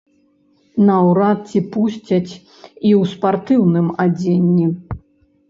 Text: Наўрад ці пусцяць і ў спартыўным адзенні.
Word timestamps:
Наўрад 0.87 1.39
ці 1.49 1.61
пусцяць 1.75 2.31
і 2.87 2.89
ў 3.01 3.11
спартыўным 3.13 3.93
адзенні. 4.07 4.65